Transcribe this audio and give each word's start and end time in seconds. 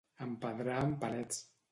Empedrar 0.27 0.77
amb 0.85 0.97
palets. 1.03 1.41